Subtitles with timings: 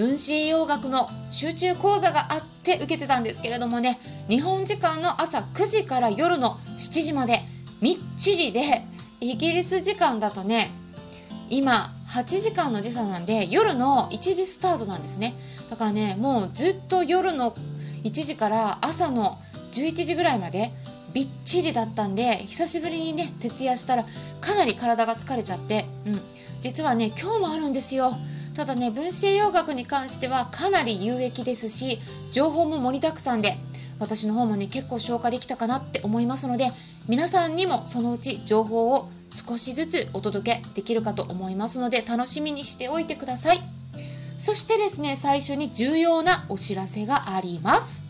[0.00, 7.42] 分子栄養学の集中講座があって受けてたんですけれどもね日本時間の朝9時から夜の7時まで
[7.82, 8.86] みっちりで
[9.20, 10.70] イギリス時間だとね
[11.50, 15.34] 今8時間の時差なんで夜の1時スタートなんですね。
[15.68, 17.54] だからねもうずっと夜の
[18.02, 19.38] 1時から朝の
[19.72, 20.72] 11時ぐらいまで
[21.12, 24.06] びっちりだったんで久しぶりにね徹夜したら
[24.40, 26.20] かなり体が疲れちゃって、うん、
[26.62, 28.16] 実はね今日もあるんですよ。
[28.60, 31.98] ただね分子栄養学に関してはかなり有益ですし
[32.30, 33.56] 情報も盛りだくさんで
[33.98, 36.70] 私の方もね結構消化できたかなって思いますので
[37.08, 43.60] 皆さんにもそのうち情報を少しずつお届けできるかと思いますので楽しみにしておいてください。
[44.36, 48.02] そしてですね最初に重要なお知らせがあります。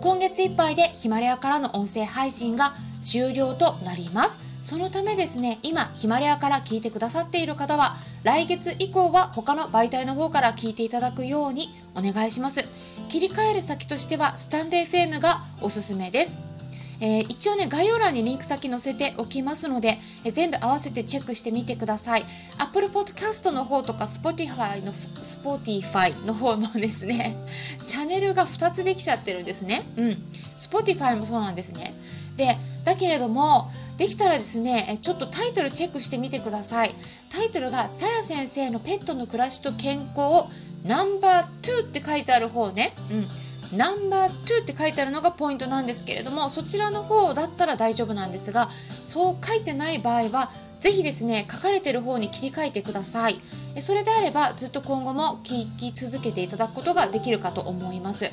[0.00, 4.41] 今月いっぱいでヒマラヤからの音声配信が終了となります。
[4.62, 12.64] そのためですね、今、ヒマラヤから聞いてくださっている方は、来月以降は他の媒体の方から聞いていただくようにお願いします。
[13.08, 16.52] 切り替える先としては、スタンデー FM がおすすめです。
[17.00, 22.24] えー、一応ね、概要欄にリンク先載せておきますので、えー、全部合わせてチェックしてみてください。
[22.58, 27.36] Apple Podcast の方とか Spotify の、Spotify の方のですね、
[27.84, 29.82] チャンネルが2つできちゃってるんですね。
[29.96, 30.22] うん。
[30.56, 31.92] Spotify もそうなんですね。
[32.36, 36.94] で、だけれども、できたらですねちょっとタイトルチェックしてみてください。
[37.28, 40.46] タイトルがサラ先生のペットの暮らしと健康
[40.84, 42.94] ナンバー2って書いてある方ね。
[43.10, 43.76] うん。
[43.76, 48.68] ナンバー2って書いてあるのがポイントなんですけれどもそちらの方だったら大丈夫なんですが
[49.06, 50.50] そう書いてない場合は
[50.80, 53.40] ぜひですね書かれてる方に切り替えてください。
[53.80, 58.30] それであればずっと今後も聞き続けていただくことができるかと思います。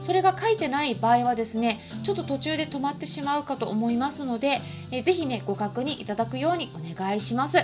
[0.00, 7.58] それが書いてない場合はですねちょっと途中で止まってしまうかと思いますので、えー、ぜひねご確認いただくようにお願いします。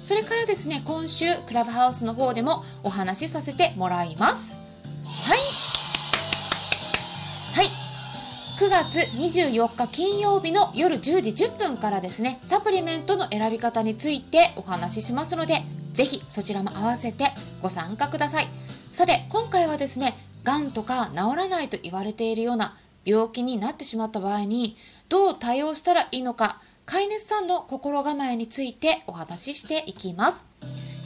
[0.00, 4.56] それからですね今週クラブハウスの方でもお話しさせてもらいます。
[5.04, 5.38] はい。
[7.52, 7.66] はい。
[8.58, 15.62] 9月24日金曜日の夜10時10分からですねサプリメントの選び方についてお話ししますので
[15.92, 17.26] ぜひそちらも合わせて
[17.62, 18.48] ご参加ください。
[18.90, 24.76] さて今回はですねがんとか治らないと言われているような病気になってしまった場合に
[25.08, 30.44] どう対応したらいいのか飼い主さんの心構えについてお話ししていきます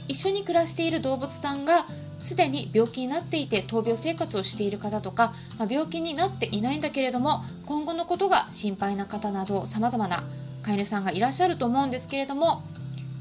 [0.07, 1.85] 一緒に暮らしている動物さんが
[2.19, 10.23] すでに病気になっていて闘病生活をしている方とか、まあ、病気になっていないんだけれども今後のことが心配な方など様々な
[10.61, 12.63] 飼い主さんがいらっしゃると思うんですけれども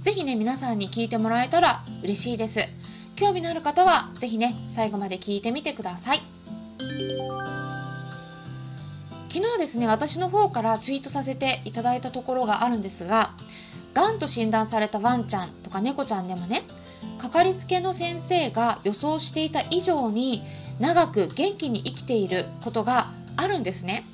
[0.00, 2.81] 是非ね皆さんに聞いてもらえたら嬉しいです。
[3.16, 6.20] 興味のある方はぜひね最後まで聞いてみてください。
[9.28, 13.30] 昨日ですね私の方からツイートさせていただいたところがあるんですが
[13.94, 16.60] がんと診断されたワンちゃんとか猫ちゃんでもね
[17.16, 20.42] かかりつけの先生が予想していた以上に
[20.80, 24.04] 長く元気に生きていることがあるんですね。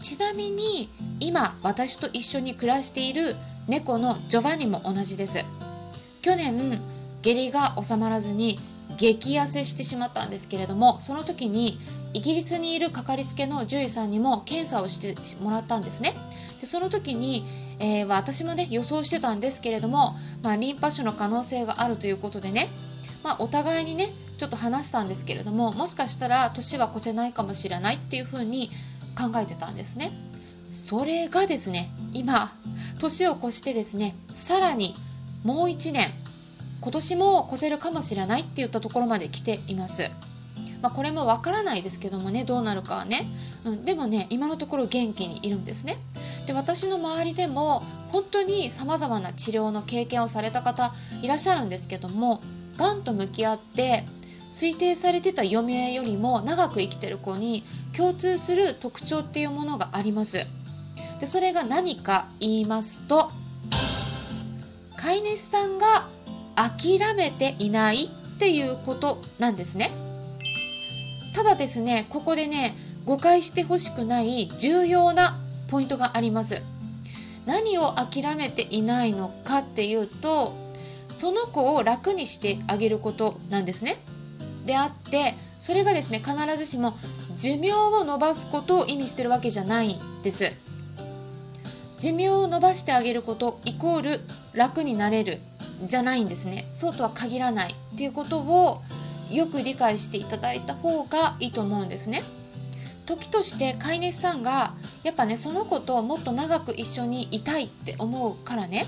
[0.00, 0.88] ちなみに
[1.20, 3.36] 今私と一緒に暮らしている
[3.68, 5.44] 猫のジョバニも同じです。
[6.22, 6.80] 去年
[7.22, 8.60] 下痢が収まらずに
[8.96, 11.78] 激痩せしてしまったんですけれどもその時に
[12.14, 16.14] イギリスにいるかかりつけの獣医さんにも検査をしてもらったんですね。
[16.60, 17.44] でその時に、
[17.78, 22.68] えー、私もね予想してたんですけれども、まあ、リンパ腫の可能性があるということでね、
[23.24, 28.70] まあ、お互いにねちょっと話したんですけれどももしかしたら年は越せないかもしれないっていうふうに
[29.16, 30.12] 考えてたんですね。
[30.70, 32.50] それがですね今
[32.98, 34.96] 年を越してですねさらに
[35.44, 36.10] もう1年
[36.82, 40.10] 今年も越せるかもしれないって言ったところまで来ています。
[40.82, 43.28] まあ、これもわからないですけどもねどうなるかはね、
[43.64, 45.98] うん、でもね今のところ元気にいるんですね。
[46.46, 50.92] で私の周りでも本当にさまざまな治療の経験をされた方
[51.22, 52.42] いらっしゃるんですけども
[52.76, 54.04] がんと向き合って
[54.50, 57.64] 推定されてた余命よりも長く生きてる子に
[57.96, 60.46] 共通する特徴っていうものがあります。
[61.20, 63.30] でそれが何か言いますと
[64.96, 66.08] 飼い主さんが
[66.54, 69.90] 諦めていないっていうことなんですね。
[71.34, 76.62] ただですね、ここでね、誤解してほしくない重要なポイントがあります。
[77.46, 80.56] 何を諦めていないのかっていうと、
[81.10, 83.98] その子を楽にしてあげることなんですね。
[84.66, 86.94] であってそれがですね必ずしも
[87.36, 90.52] 寿命を延ばすことを意味してるわけじゃないんです
[91.98, 94.20] 寿命を延ばしてあげることイコール
[94.52, 95.40] 楽になれる
[95.86, 96.68] じゃないんですね。
[96.72, 98.82] そうとは限らないっていうことを
[99.30, 102.22] よく理解していただいた方がいいと思うんですね。
[103.06, 108.86] 時として飼い主さんがやっぱねその子ともっと長く一緒にいたいって思うからね。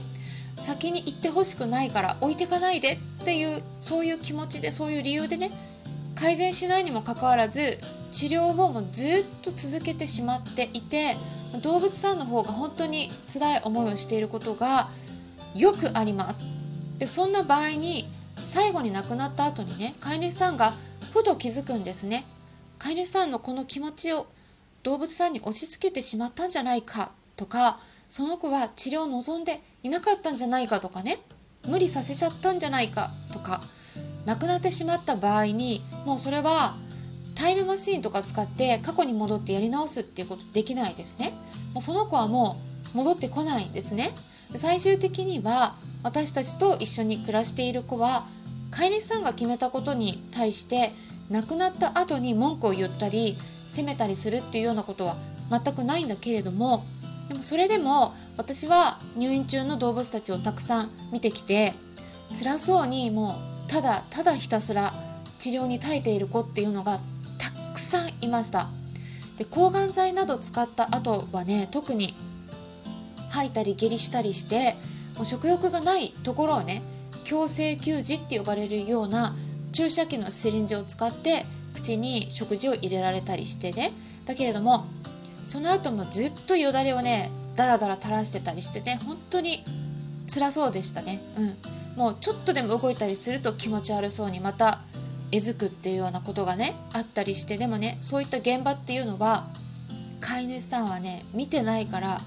[0.56, 2.93] 先に行ってほしくないから置いてかないで
[3.23, 5.50] っていうそういう気持ちでそういう理由でね
[6.14, 7.79] 改善しないにもかかわらず
[8.12, 11.17] 治療をもずっと続けてしまっていて
[11.61, 14.90] 動物さんの方が本当に辛い思いをしていることが
[15.55, 16.54] よくあります。
[16.99, 18.08] でそんな場合に
[18.43, 20.75] 最後に亡くなった後にね飼い主さんが
[21.12, 22.25] ふと気づくんですね。
[22.79, 24.26] 飼い主さんのこの気持ちを
[24.82, 31.19] 動物さんに押し付けてしまったんじゃないかとかその子は治療を望んでいなかったんじゃないかとかね
[31.67, 33.62] 無理させちゃったんじゃないかとか
[34.26, 36.76] 亡くなってしまった場合にもうそれは
[37.35, 41.32] タイムマシーンとか使って過去に戻ってやり直すっていうことできないですね。
[41.73, 42.56] もうその子はも
[42.94, 44.12] う戻ってこないんですね。
[44.55, 45.75] 最終的には
[46.05, 48.27] 私たちと一緒に暮らしている子は
[48.71, 50.93] 飼い主さんが決めたことに対して
[51.31, 55.17] 亡くなった後に文句を言ったり責めたりするっていうようなことは
[55.51, 56.85] 全くないんだけれども
[57.29, 61.73] でもそれでも私は入院中の動物たちをたくさん見てきて
[62.35, 64.93] 辛そうにもうただただひたすら
[65.39, 67.00] 治療に耐えている子っていうのが
[67.39, 68.69] たくさんいました。
[69.39, 72.15] で抗がん剤など使った後はね特に
[73.31, 74.77] 吐いたり下痢したりして
[75.16, 76.82] もう食欲がないところをね
[77.25, 79.34] 強制給餌って呼ばれるような
[79.72, 83.93] 注射器のシリンジを使って口に食事を入れられたりしてね。
[84.26, 84.87] だけれども
[85.44, 89.64] その後もずっとよだれをねダラダラ垂らしてたりしてね本当に
[90.32, 91.20] 辛そうでしたね。
[91.37, 91.56] うん。
[91.96, 94.81] もうちょっとでも動いたりすると気持ち悪そうにまた
[95.31, 99.49] えずくっていうようなことがねあったりしてでもねそういった現場っていうのは
[100.20, 102.20] 飼い主さんはね見てないから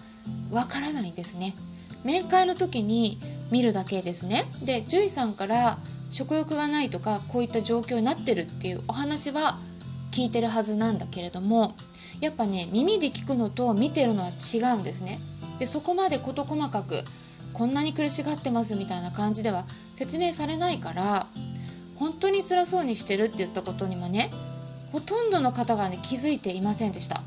[0.52, 1.56] わからないんですね。
[2.04, 3.20] 面会の時に
[3.52, 4.46] 見るだけですね。
[4.62, 5.80] で獣医さんから
[6.10, 9.60] 食欲がないとかこういった状況になってるっていうお話は
[10.12, 11.76] 聞いてるはずなんだけれども
[12.22, 15.20] やっぱね耳で聞くのと見てるのは違うんですね。
[15.60, 17.04] でそこまで事細かく
[17.54, 21.28] こんなに苦しがってますみたいな感じでは説明されないから
[21.96, 24.32] 本当に辛そうにしてるって言ったことにもね
[24.92, 27.22] ほとんどの方がね気づいていませんでした。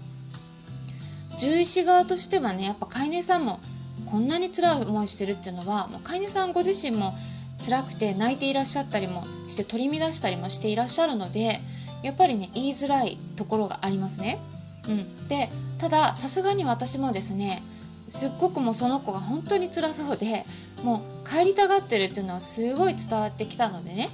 [1.37, 3.61] 獣医師側としてはねやっぱ飼い主さんも
[4.10, 7.14] こんなに辛い思いしてるっていうのはもう飼い主さんご自身も
[7.60, 11.60] 辛くて泣いていらっしゃったりもして取り乱したりもしていらっしゃるので
[12.02, 14.38] やっぱりね言いづらいところがありますね。
[14.88, 17.62] うん、でたださすがに私もですね
[18.08, 20.44] すっごくもうその子が本当に辛そうで
[20.82, 24.08] もう帰りたがってるっていうのはすごい伝わってきたのでね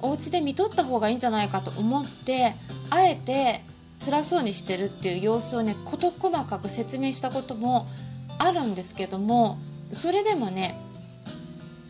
[0.00, 2.54] お家で見とった方がいいんじゃないかと思って
[2.90, 3.62] あえて
[4.04, 7.86] 辛そうにしてるっていう様子をね事細かく説明したことも
[8.38, 9.58] あるんですけども
[9.90, 10.78] それでもね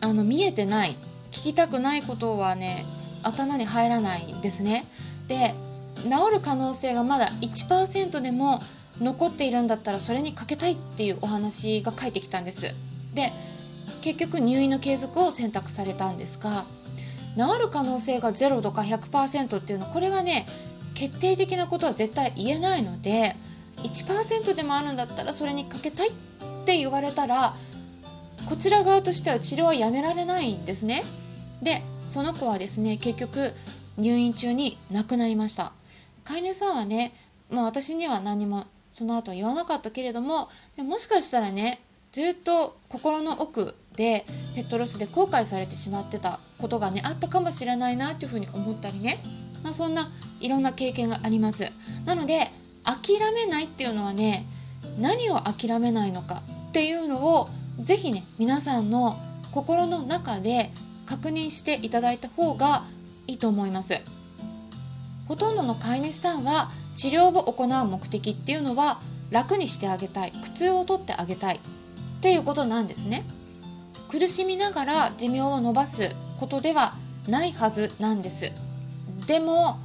[0.01, 0.97] あの見えてない
[1.31, 2.85] 聞きたくないことはね
[3.23, 4.85] 頭に入らないんですね。
[5.27, 5.55] で
[6.03, 8.61] 治る可能性がまだ1%でも
[8.99, 12.75] 残っているんだったらそれにかけたいっていうお話が返ってきたんです。
[13.13, 13.31] で
[14.01, 16.65] 結局入院の継続を選択されたんですが
[17.37, 20.45] 治る可能性が0とか100%っていうのこれはね
[20.93, 23.35] 決定的なことは絶対言えないので
[23.77, 26.13] 1%でもあるんだったらそれにかけたいっ
[26.63, 27.55] って言われたら
[28.45, 31.03] こちら側としては治療はやめられないんですね。
[31.61, 33.53] でその子はですね結局
[33.97, 35.73] 入院中に亡くなりました。
[36.23, 37.13] 飼い主さんはね、
[37.49, 41.81] まあ、私には何もその後は言わなかったけれどもでもしかしたらね
[42.13, 49.19] ずっと心の奥でペットロスで後悔されてしまってたことがねあったかもしれないなっていうふうに思ったりね、
[49.63, 51.65] まあ、そんないろんな経験があります。
[52.05, 52.49] なので
[52.83, 54.45] 諦めないっていうのはね
[54.97, 56.43] 何を諦めないのか。
[56.73, 57.49] っていうのを
[57.79, 59.19] 是非ね皆さんの
[59.51, 60.71] 心の中で
[61.05, 62.85] 確認していただいた方が
[63.27, 64.01] いいと思います。
[65.27, 68.99] ほとんどの飼い主さんは治療を行う目的っていうのは
[69.29, 71.59] 楽にしてあげたい苦痛を取ってあげたいっ
[72.21, 73.23] ていうことなんですね。
[74.09, 76.95] 苦しみながら寿命を延ばすことでは
[77.27, 78.51] ないはずなんです。
[79.27, 79.77] でも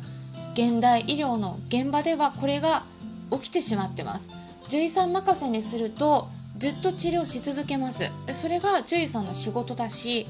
[0.54, 2.84] 現代医療の現場ではこれが
[3.30, 4.28] 起きてしまってます。
[4.68, 10.26] 獣医さん任せにするとずっと治療し続けますそれが獣医さんの仕事だし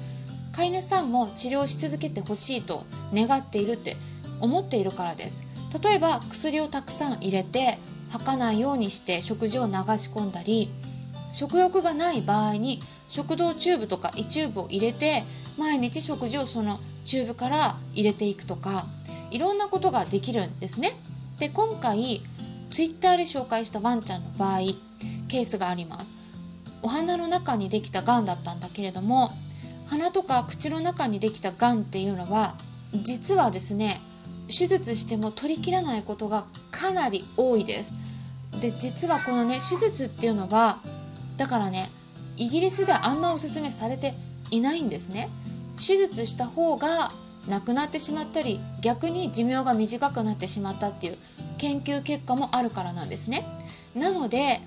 [0.52, 3.96] 飼い主さんも治療し続けてほしいと願っているって
[4.40, 5.42] 思っているからです
[5.82, 7.78] 例えば薬をたくさん入れて
[8.10, 10.70] 吐かないようにして食事を流し込んだり
[11.32, 15.24] 食欲がない場合に食道チューブとか胃チューブを入れて
[15.58, 18.86] 毎日食事をそのチューブから入れていくとか
[19.30, 20.92] いろんなことができるんですね。
[21.38, 22.22] で今回
[22.70, 24.60] Twitter で紹介したワンちゃんの場合
[25.28, 26.17] ケースがあります。
[26.82, 29.32] お鼻の中にできたがんだったんだけれども
[29.86, 32.54] 鼻とか口の中にできたがんっていうのは
[33.02, 34.00] 実はですね
[34.48, 37.94] 手術しても取りきらないことがかなり多いです。
[38.60, 40.80] で実はこのね手術っていうのは
[41.36, 41.90] だからね
[42.36, 44.14] イギリスではあんまおすすめされて
[44.50, 45.28] いないんですね。
[45.76, 47.12] 手術した方が
[47.46, 51.18] 亡くなってしまったり逆に寿命が短くなってしまったっていう
[51.58, 53.46] 研究結果もあるからなんですね。
[53.94, 54.60] なので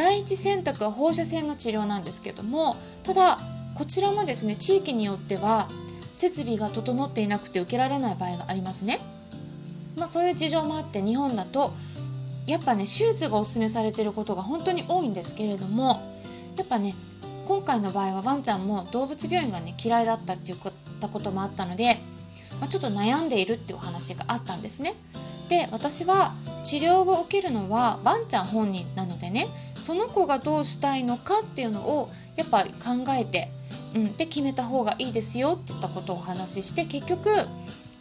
[0.00, 3.38] 第一選択は放射線の治療なんですけどもただ
[3.74, 5.68] こちらもですね地域によっては
[6.14, 8.98] 設備が整っていなくて受けられない場合がありますね。
[9.96, 11.74] まあ、そういう事情もあって日本だと
[12.46, 16.00] やっぱね手術がおすすめされてることが本当に多いんですけれども
[16.56, 16.94] やっぱね
[17.46, 20.70] 今回の場合はワンちゃんも動物病院がね嫌いだったっていうこ
[21.20, 21.98] ともあったので、
[22.58, 24.94] まあ、ちょっと悩んでいるっていうお話があったんですね。
[25.50, 29.48] で私は治療を受けるのはワンちゃん本人なのでね
[29.80, 33.50] その子がどうしたいのかっていうのをやっぱり考えて、
[33.94, 37.30] うん、で決めた方がいいですよって言ったことをお話しして結局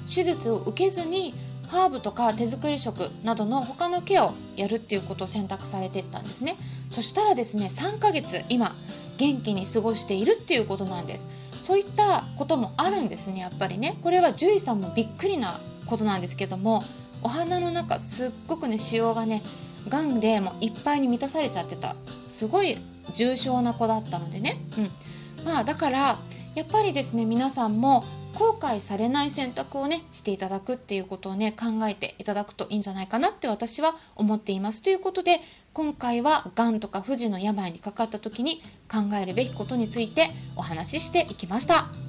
[0.06, 1.34] 手術を受けずに
[1.68, 6.56] ハーブとか手作り食などの他のケアをやるっていうことを選択されていったんですね。
[6.90, 8.76] そしたらですね3ヶ月今
[9.18, 11.28] 元気に過ごしているっていうことなんです。
[11.60, 13.98] そういったこともあるんですねやっぱりね。
[14.02, 16.84] これは獣医さんもびっくりなことなんですけども
[17.22, 19.44] お花の中すっごくね腫瘍がね
[19.90, 21.96] がんでもういっぱいに満たされちゃってた。
[22.28, 22.78] すごい
[23.14, 26.20] 重症な子だったのでね、うん、まあだから
[26.56, 28.04] やっぱりですね皆さんも
[28.36, 34.82] 後悔されない選択をねしていただくっていうことをね考えていただくといいんじゃないかなって私は思っています。
[34.82, 35.40] ということで
[35.74, 42.09] 今回はがんとか不治の病にかかった時に考えるべきことについてお話ししていきました。